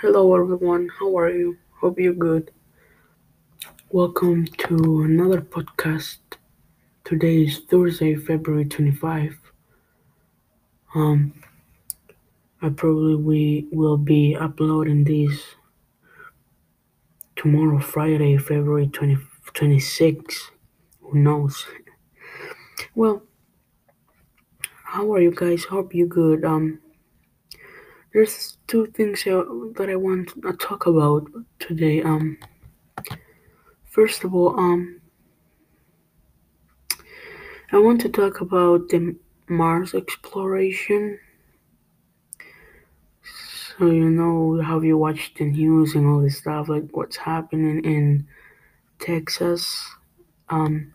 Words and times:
Hello 0.00 0.34
everyone, 0.34 0.88
how 0.98 1.14
are 1.18 1.28
you? 1.28 1.58
Hope 1.78 2.00
you're 2.00 2.14
good. 2.14 2.52
Welcome 3.90 4.46
to 4.46 5.02
another 5.02 5.42
podcast. 5.42 6.20
Today 7.04 7.42
is 7.42 7.58
Thursday, 7.58 8.14
February 8.14 8.64
25. 8.64 9.38
Um 10.94 11.34
I 12.62 12.70
probably 12.70 13.16
we 13.16 13.68
will 13.72 13.98
be 13.98 14.34
uploading 14.34 15.04
this 15.04 15.38
tomorrow, 17.36 17.78
Friday, 17.78 18.38
February 18.38 18.88
20, 18.88 19.18
26. 19.52 20.50
Who 21.02 21.18
knows? 21.18 21.66
Well, 22.94 23.22
how 24.82 25.12
are 25.12 25.20
you 25.20 25.30
guys? 25.30 25.64
Hope 25.64 25.94
you 25.94 26.06
good. 26.06 26.42
Um 26.46 26.80
there's 28.12 28.58
two 28.66 28.86
things 28.86 29.24
that 29.24 29.88
I 29.88 29.96
want 29.96 30.30
to 30.42 30.52
talk 30.54 30.86
about 30.86 31.26
today. 31.58 32.02
Um 32.02 32.38
first 33.84 34.24
of 34.24 34.34
all, 34.34 34.58
um 34.58 35.00
I 37.72 37.78
want 37.78 38.00
to 38.00 38.08
talk 38.08 38.40
about 38.40 38.88
the 38.88 39.16
Mars 39.48 39.94
exploration. 39.94 41.20
So 43.22 43.86
you 43.86 44.10
know, 44.10 44.60
have 44.60 44.84
you 44.84 44.98
watched 44.98 45.38
the 45.38 45.44
news 45.44 45.94
and 45.94 46.06
all 46.06 46.20
this 46.20 46.38
stuff, 46.38 46.68
like 46.68 46.88
what's 46.90 47.16
happening 47.16 47.84
in 47.84 48.26
Texas? 48.98 49.88
Um, 50.48 50.92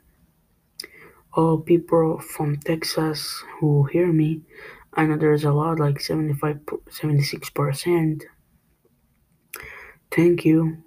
all 1.33 1.57
people 1.57 2.19
from 2.19 2.57
Texas 2.59 3.43
who 3.59 3.85
hear 3.85 4.11
me, 4.11 4.41
I 4.95 5.05
know 5.05 5.17
there's 5.17 5.43
a 5.43 5.51
lot, 5.51 5.79
like 5.79 5.99
75, 5.99 6.59
76 6.89 7.49
percent. 7.49 8.23
Thank 10.11 10.45
you. 10.45 10.83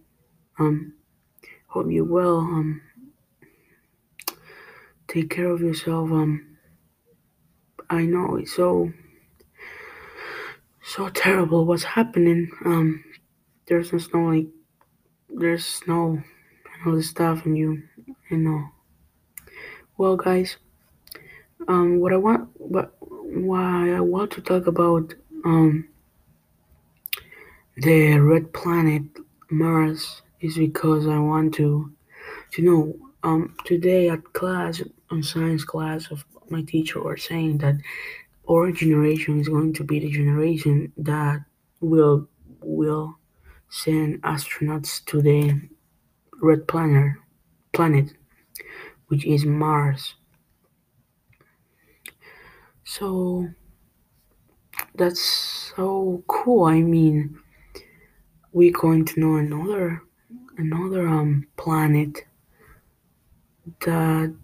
Um, 0.59 0.95
hope 1.69 1.91
you 1.91 2.05
well. 2.05 2.39
Um, 2.39 2.81
take 5.07 5.31
care 5.31 5.51
of 5.51 5.61
yourself. 5.61 6.11
Um, 6.11 6.57
I 7.91 8.03
know 8.03 8.37
it's 8.37 8.55
so 8.55 8.93
so 10.83 11.09
terrible 11.11 11.67
what's 11.67 11.85
happening. 11.85 12.51
Um, 12.65 13.05
there's 13.67 13.93
no 13.93 13.99
snow, 13.99 14.25
like 14.31 14.47
there's 15.29 15.67
snow 15.67 16.13
and 16.13 16.87
all 16.87 16.97
this 16.97 17.11
stuff, 17.11 17.45
and 17.45 17.57
you, 17.59 17.83
you 18.31 18.39
know. 18.39 18.69
Well, 19.99 20.17
guys, 20.17 20.57
um, 21.69 22.01
what 22.01 22.13
I 22.13 22.17
want, 22.17 22.49
what 22.55 22.95
why 23.01 23.93
I 23.93 24.01
want 24.01 24.33
to 24.33 24.41
talk 24.41 24.67
about 24.67 25.15
um 25.45 25.89
the 27.77 28.19
red 28.19 28.53
planet 28.53 29.03
Mars 29.51 30.23
is 30.41 30.57
because 30.57 31.07
I 31.07 31.19
want 31.19 31.55
to, 31.55 31.93
to 32.53 32.63
know. 32.63 32.97
Um, 33.25 33.57
today 33.65 34.09
at 34.11 34.33
class, 34.33 34.81
on 35.11 35.25
science 35.25 35.65
class, 35.65 36.09
of 36.13 36.25
my 36.51 36.63
teacher 36.63 37.03
was 37.03 37.25
saying 37.25 37.59
that 37.59 37.75
our 38.49 38.71
generation 38.71 39.41
is 39.41 39.49
going 39.49 39.73
to 39.75 39.85
be 39.85 39.99
the 39.99 40.11
generation 40.11 40.93
that 40.97 41.41
will 41.81 42.29
will 42.61 43.19
send 43.71 44.23
astronauts 44.23 45.05
to 45.07 45.21
the 45.21 45.61
red 46.41 46.67
planet 46.69 47.13
planet 47.73 48.13
which 49.09 49.27
is 49.27 49.45
Mars 49.45 50.15
so 52.95 53.49
that's 54.95 55.73
so 55.77 56.23
cool. 56.27 56.65
I 56.65 56.81
mean 56.83 57.39
we're 58.53 58.73
going 58.73 59.05
to 59.07 59.21
know 59.21 59.37
another 59.37 60.03
another 60.59 61.07
um 61.09 61.47
planet 61.57 62.25
that 63.81 64.35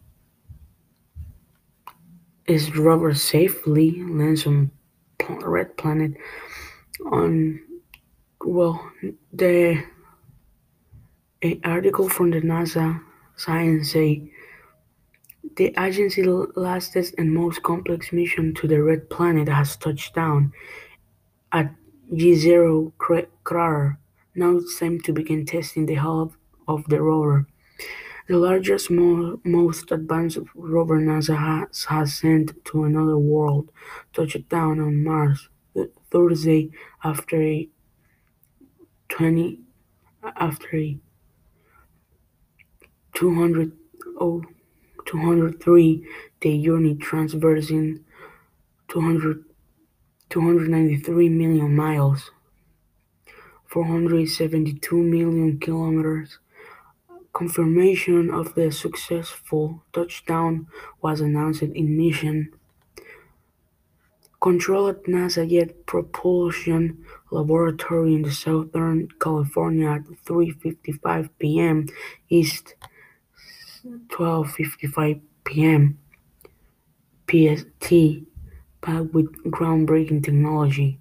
is 2.47 2.77
rover 2.77 3.15
safely 3.15 4.03
lands 4.05 4.47
on 4.47 4.71
red 5.45 5.77
planet 5.77 6.13
on 7.13 7.61
well 8.45 8.91
the 9.33 9.83
a 11.43 11.61
article 11.65 12.09
from 12.09 12.31
the 12.33 12.41
NASA 12.41 13.01
science 13.37 13.93
say 13.93 14.31
the 15.57 15.75
agency's 15.79 16.27
latest 16.57 17.15
and 17.19 17.33
most 17.33 17.63
complex 17.63 18.13
mission 18.13 18.55
to 18.55 18.67
the 18.67 18.83
red 18.83 19.09
planet 19.11 19.49
has 19.49 19.77
touched 19.77 20.15
down 20.15 20.53
at 21.53 21.73
Jezero 22.13 22.93
Crater. 22.99 23.99
Now 24.35 24.57
it's 24.57 24.79
time 24.79 25.01
to 25.03 25.13
begin 25.13 25.47
testing 25.47 25.87
the 25.87 25.95
hull 25.95 26.35
of 26.67 26.85
the 26.89 27.01
rover. 27.01 27.47
The 28.27 28.39
largest, 28.39 28.91
most 28.91 29.93
advanced 29.93 30.39
rover 30.55 30.99
NASA 30.99 31.37
has, 31.37 31.85
has 31.85 32.15
sent 32.15 32.65
to 32.67 32.85
another 32.85 33.19
world 33.19 33.71
touched 34.15 34.49
down 34.49 34.81
on 34.81 35.05
Mars 35.05 35.49
Thursday 36.11 36.71
after 37.03 37.43
a 37.43 37.69
20 39.09 39.61
after 40.37 40.77
a 40.77 40.99
200 43.15 43.73
oh, 44.21 44.43
203 45.07 46.07
day 46.41 46.63
journey 46.63 46.95
traversing 46.95 48.05
200 48.89 49.45
293 50.31 51.29
million 51.29 51.77
miles 51.77 52.31
472 53.67 54.97
million 54.97 55.59
kilometers 55.59 56.39
Confirmation 57.35 58.31
of 58.31 58.55
the 58.55 58.71
successful 58.71 59.83
touchdown 59.93 60.69
was 61.03 61.21
announced 61.21 61.63
in 61.63 61.97
Mission 61.97 62.53
Control 64.41 64.87
at 64.87 65.03
NASA 65.05 65.49
Jet 65.51 65.85
Propulsion 65.85 67.05
Laboratory 67.33 68.15
in 68.15 68.23
the 68.23 68.31
Southern 68.31 69.09
California 69.19 69.89
at 69.89 70.05
3:55 70.25 71.31
p.m. 71.41 71.89
East, 72.29 72.77
12:55 73.85 75.21
p.m. 75.45 75.99
PST, 77.29 78.25
packed 78.81 79.13
with 79.13 79.33
groundbreaking 79.51 80.25
technology. 80.25 80.99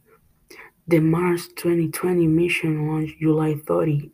The 0.87 0.99
Mars 0.99 1.47
2020 1.55 2.27
mission 2.27 2.87
launched 2.87 3.19
July 3.19 3.55
30, 3.55 4.11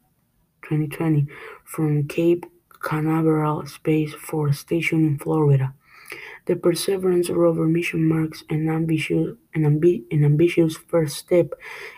2020 0.62 1.28
from 1.66 2.08
Cape 2.08 2.46
Canaveral 2.84 3.66
Space 3.66 4.14
Force 4.14 4.60
Station 4.60 5.06
in 5.06 5.18
Florida. 5.18 5.74
The 6.46 6.56
Perseverance 6.56 7.30
rover 7.30 7.66
mission 7.66 8.08
marks 8.08 8.44
an 8.50 8.70
ambitious, 8.70 9.36
an, 9.56 9.64
ambi- 9.64 10.04
an 10.12 10.24
ambitious 10.24 10.78
first 10.78 11.18
step 11.18 11.54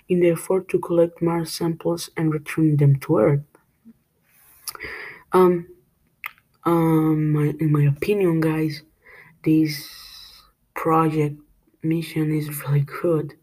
in 0.07 0.21
the 0.21 0.29
effort 0.29 0.69
to 0.69 0.79
collect 0.79 1.21
Mars 1.21 1.51
samples 1.51 2.09
and 2.15 2.33
return 2.33 2.77
them 2.77 2.97
to 2.99 3.17
Earth. 3.17 3.43
Um, 5.33 5.67
um, 6.65 7.33
my, 7.33 7.53
in 7.59 7.71
my 7.71 7.83
opinion, 7.83 8.41
guys, 8.41 8.81
this 9.43 9.89
project 10.75 11.35
mission 11.83 12.31
is 12.31 12.63
really 12.63 12.81
good. 12.81 13.33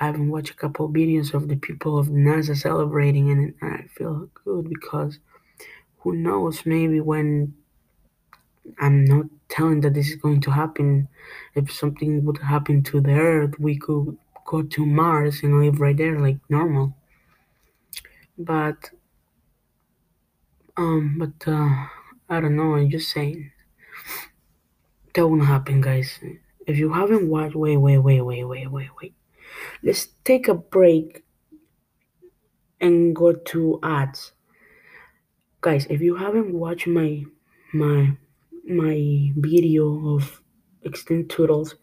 I've 0.00 0.18
watched 0.18 0.50
a 0.50 0.54
couple 0.54 0.88
videos 0.88 1.34
of 1.34 1.48
the 1.48 1.56
people 1.56 1.98
of 1.98 2.08
NASA 2.08 2.56
celebrating, 2.56 3.30
and 3.30 3.54
I 3.62 3.86
feel 3.88 4.28
good 4.44 4.68
because 4.68 5.18
who 5.98 6.14
knows, 6.14 6.64
maybe 6.64 7.00
when 7.00 7.54
I'm 8.80 9.04
not 9.04 9.26
telling 9.48 9.80
that 9.80 9.94
this 9.94 10.08
is 10.08 10.16
going 10.16 10.40
to 10.42 10.50
happen, 10.50 11.08
if 11.54 11.72
something 11.72 12.24
would 12.24 12.38
happen 12.38 12.82
to 12.84 13.00
the 13.00 13.12
Earth, 13.12 13.58
we 13.58 13.76
could 13.76 14.16
go 14.44 14.62
to 14.62 14.86
Mars 14.86 15.42
and 15.42 15.60
live 15.60 15.80
right 15.80 15.96
there 15.96 16.18
like 16.20 16.38
normal. 16.48 16.94
But, 18.36 18.90
um, 20.76 21.18
but, 21.18 21.50
uh, 21.50 21.86
I 22.28 22.40
don't 22.40 22.56
know, 22.56 22.74
I'm 22.74 22.90
just 22.90 23.10
saying. 23.10 23.50
That 25.14 25.26
won't 25.26 25.46
happen, 25.46 25.80
guys. 25.80 26.18
If 26.66 26.76
you 26.76 26.92
haven't 26.92 27.28
watched, 27.28 27.56
wait, 27.56 27.78
wait, 27.78 27.98
wait, 27.98 28.20
wait, 28.20 28.44
wait, 28.44 28.70
wait, 28.70 28.90
wait. 29.00 29.14
Let's 29.82 30.08
take 30.24 30.48
a 30.48 30.54
break 30.54 31.24
and 32.80 33.16
go 33.16 33.32
to 33.32 33.80
ads. 33.82 34.32
Guys, 35.60 35.86
if 35.90 36.00
you 36.00 36.14
haven't 36.16 36.52
watched 36.52 36.86
my 36.86 37.24
my 37.72 38.16
my 38.64 39.32
video 39.36 40.14
of 40.14 40.42
extinct 40.82 41.30
turtles, 41.30 41.74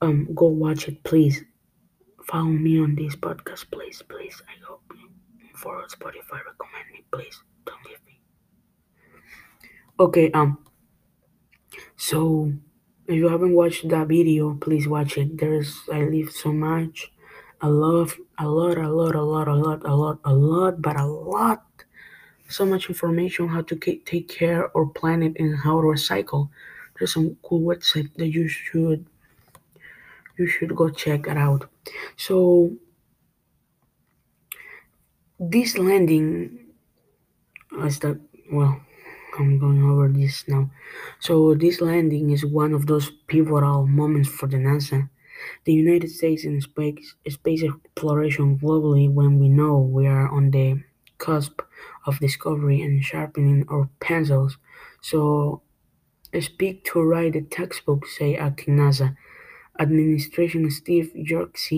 um, 0.00 0.28
go 0.34 0.46
watch 0.46 0.88
it, 0.88 1.02
please. 1.02 1.42
Follow 2.24 2.44
me 2.44 2.78
on 2.78 2.94
this 2.94 3.16
podcast, 3.16 3.70
please, 3.70 4.02
please. 4.08 4.40
I 4.46 4.64
hope 4.64 4.82
you 4.94 5.08
follow 5.56 5.82
Spotify. 5.86 6.38
Recommend 6.46 6.86
me, 6.92 7.04
please. 7.10 7.42
Don't 7.64 7.82
me. 7.84 8.01
Okay, 10.02 10.32
um. 10.32 10.58
So, 11.96 12.50
if 13.06 13.14
you 13.14 13.28
haven't 13.28 13.54
watched 13.54 13.88
that 13.88 14.08
video, 14.08 14.54
please 14.54 14.88
watch 14.88 15.16
it. 15.16 15.38
There's 15.38 15.78
I 15.92 16.02
leave 16.02 16.32
so 16.32 16.52
much 16.52 17.12
a 17.60 17.70
lot, 17.70 18.10
a 18.36 18.48
lot, 18.48 18.78
a 18.78 18.90
lot, 18.90 19.14
a 19.14 19.22
lot, 19.22 19.46
a 19.46 19.54
lot, 19.54 19.82
a 19.84 19.94
lot, 19.94 20.18
a 20.24 20.34
lot, 20.34 20.82
but 20.82 20.98
a 20.98 21.06
lot. 21.06 21.62
So 22.48 22.66
much 22.66 22.88
information 22.88 23.44
on 23.46 23.54
how 23.54 23.62
to 23.62 23.76
take 23.76 24.26
care 24.26 24.76
of 24.76 24.94
planet 24.94 25.36
and 25.38 25.56
how 25.56 25.80
to 25.80 25.86
recycle. 25.86 26.50
There's 26.98 27.14
some 27.14 27.36
cool 27.44 27.60
website 27.60 28.10
that 28.16 28.34
you 28.34 28.48
should 28.48 29.06
you 30.36 30.48
should 30.48 30.74
go 30.74 30.88
check 30.90 31.28
it 31.28 31.36
out. 31.36 31.70
So 32.16 32.72
this 35.38 35.78
landing 35.78 36.58
is 37.86 38.00
the 38.00 38.18
well 38.50 38.82
I'm 39.38 39.58
going 39.58 39.82
over 39.82 40.08
this 40.08 40.46
now. 40.48 40.70
So 41.20 41.54
this 41.54 41.80
landing 41.80 42.30
is 42.30 42.44
one 42.44 42.72
of 42.72 42.86
those 42.86 43.10
pivotal 43.28 43.86
moments 43.86 44.28
for 44.28 44.46
the 44.46 44.56
NASA. 44.58 45.08
The 45.64 45.72
United 45.72 46.10
States 46.10 46.44
in 46.44 46.60
space, 46.60 47.14
space 47.28 47.62
exploration 47.64 48.58
globally 48.58 49.10
when 49.12 49.38
we 49.40 49.48
know 49.48 49.78
we 49.78 50.06
are 50.06 50.28
on 50.28 50.50
the 50.50 50.82
cusp 51.18 51.62
of 52.06 52.18
discovery 52.20 52.80
and 52.82 53.02
sharpening 53.04 53.64
our 53.68 53.88
pencils. 54.00 54.58
So 55.00 55.62
speak 56.40 56.84
to 56.84 57.00
write 57.02 57.32
the 57.34 57.40
textbook, 57.42 58.06
say 58.06 58.36
acting 58.36 58.76
NASA. 58.76 59.16
Administration 59.80 60.70
Steve 60.70 61.12
Jobs 61.24 61.68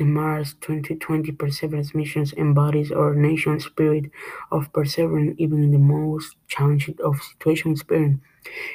the 0.00 0.06
Mars 0.06 0.54
2020 0.62 1.30
Perseverance 1.32 1.94
missions 1.94 2.32
embodies 2.32 2.90
our 2.90 3.14
nation's 3.14 3.66
spirit 3.66 4.10
of 4.50 4.72
persevering 4.72 5.34
even 5.36 5.62
in 5.62 5.72
the 5.72 5.78
most 5.78 6.36
challenging 6.48 6.96
of 7.04 7.20
situations. 7.20 7.84
And 7.90 8.22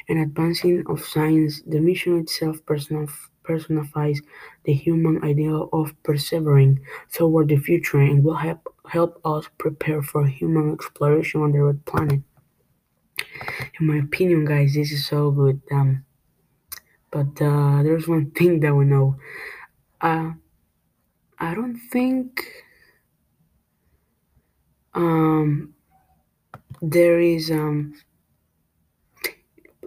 advancing 0.07 0.83
of 0.86 1.04
science, 1.04 1.63
the 1.66 1.80
mission 1.80 2.19
itself 2.19 2.57
personifies 2.63 4.22
the 4.66 4.74
human 4.74 5.24
ideal 5.24 5.68
of 5.74 5.95
persevering 6.04 6.81
toward 7.12 7.50
the 7.50 7.57
future 7.57 8.01
and 8.01 8.24
will 8.24 8.36
help 8.36 8.71
help 8.88 9.19
us 9.25 9.50
prepare 9.57 10.04
for 10.04 10.28
human 10.28 10.74
exploration 10.74 11.42
on 11.42 11.54
the 11.54 11.63
red 11.63 11.83
planet. 11.86 12.21
In 13.80 13.88
my 13.88 13.98
opinion, 13.98 14.45
guys, 14.45 14.75
this 14.75 14.92
is 14.92 15.07
so 15.07 15.31
good. 15.31 15.60
Um, 15.71 16.06
but 17.10 17.42
uh, 17.42 17.81
there's 17.81 18.07
one 18.07 18.30
thing 18.38 18.60
that 18.60 18.75
we 18.75 18.86
know. 18.86 19.16
Uh, 20.00 20.33
I 21.39 21.53
don't 21.53 21.77
think 21.91 22.45
um, 24.93 25.73
there 26.81 27.19
is 27.19 27.51
um, 27.51 27.93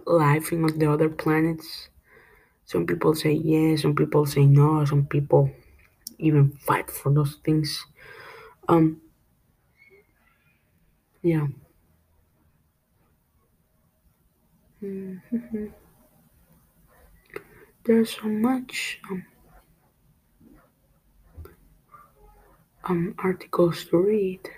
life 0.05 0.51
in 0.51 0.65
the 0.79 0.91
other 0.91 1.09
planets. 1.09 1.89
Some 2.65 2.85
people 2.85 3.15
say 3.15 3.33
yes, 3.33 3.81
some 3.81 3.95
people 3.95 4.25
say 4.25 4.45
no, 4.45 4.85
some 4.85 5.05
people 5.05 5.51
even 6.19 6.51
fight 6.51 6.91
for 6.91 7.11
those 7.13 7.37
things. 7.43 7.85
Um, 8.67 9.01
yeah. 11.21 11.47
Mm-hmm. 14.83 15.67
There's 17.83 18.11
so 18.15 18.27
much 18.27 18.99
um, 19.09 19.25
um, 22.85 23.15
articles 23.19 23.85
to 23.85 23.97
read. 23.97 24.49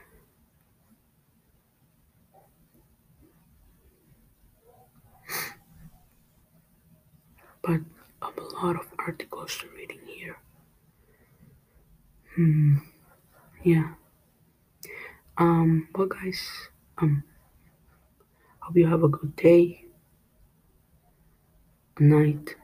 But 7.61 7.81
a 8.21 8.29
lot 8.63 8.75
of 8.75 8.87
articles 8.97 9.57
to 9.59 9.67
reading 9.75 9.99
here. 10.07 10.37
Hmm. 12.35 12.77
Yeah. 13.63 13.93
Um. 15.37 15.87
Well, 15.93 16.07
guys. 16.07 16.41
Um. 16.97 17.23
Hope 18.59 18.77
you 18.77 18.87
have 18.87 19.03
a 19.03 19.09
good 19.09 19.35
day. 19.35 19.85
Night. 21.99 22.55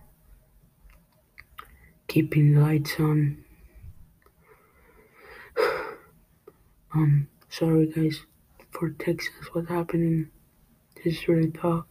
Keeping 2.08 2.56
lights 2.56 3.00
on. 3.00 3.44
Um, 6.98 7.28
sorry 7.48 7.86
guys 7.86 8.22
for 8.72 8.90
Texas, 8.90 9.30
what's 9.54 9.70
happening. 9.70 10.32
This 10.96 11.14
is 11.14 11.28
really 11.28 11.52
tough. 11.52 11.86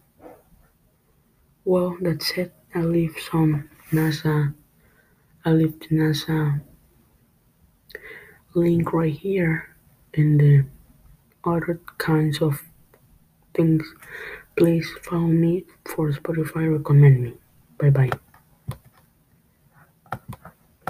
Well, 1.65 1.97
that's 2.01 2.33
it. 2.33 2.53
I 2.75 2.81
leave 2.81 3.15
some 3.31 3.71
NASA. 3.93 4.53
I 5.45 5.51
leave 5.53 5.79
the 5.79 5.87
NASA 5.95 6.61
link 8.55 8.93
right 8.93 9.15
here 9.15 9.77
in 10.15 10.39
the 10.39 10.65
other 11.45 11.81
kinds 11.99 12.43
of 12.43 12.61
things. 13.55 13.85
Please 14.57 14.91
follow 15.05 15.29
me 15.29 15.67
for 15.85 16.11
Spotify. 16.11 16.77
Recommend 16.77 17.23
me. 17.23 17.35
Bye 17.79 17.91
bye. 17.91 18.11